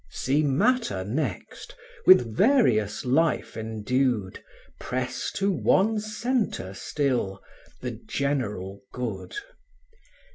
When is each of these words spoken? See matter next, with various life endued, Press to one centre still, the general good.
See 0.09 0.41
matter 0.41 1.03
next, 1.05 1.75
with 2.07 2.35
various 2.35 3.05
life 3.05 3.55
endued, 3.55 4.43
Press 4.79 5.29
to 5.35 5.51
one 5.51 5.99
centre 5.99 6.73
still, 6.73 7.39
the 7.81 7.91
general 8.07 8.81
good. 8.91 9.35